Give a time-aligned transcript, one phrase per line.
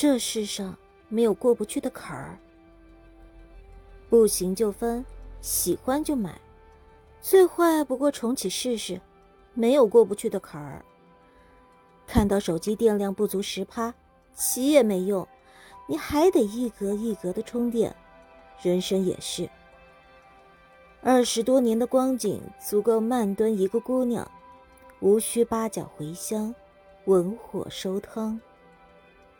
[0.00, 2.38] 这世上没有过不去的坎儿。
[4.08, 5.04] 不行就分
[5.40, 6.40] 喜欢就买。
[7.20, 9.00] 最坏不过重启试试
[9.54, 10.84] 没有过不去的坎儿。
[12.06, 13.92] 看到手机电量不足十趴
[14.32, 15.26] 起也没用
[15.88, 17.92] 你还得一格一格的充电
[18.62, 19.50] 人生也是。
[21.02, 24.30] 二十多年的光景足够慢炖一个姑娘
[25.00, 26.54] 无需八角茴香
[27.06, 28.40] 文火收汤。